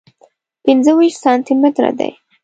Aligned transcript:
پنځه 0.63 0.91
ویشت 0.97 1.19
سانتي 1.23 1.53
متره 1.61 1.91
دی. 1.99 2.11